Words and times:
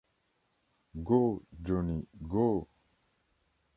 Go, 1.07 1.43
Johnny, 1.61 2.07
Go! 2.27 2.67